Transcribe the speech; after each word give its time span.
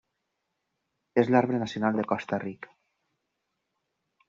És 1.23 1.29
l'arbre 1.35 1.59
nacional 1.65 2.01
de 2.01 2.07
Costa 2.15 2.41
Rica. 2.47 2.75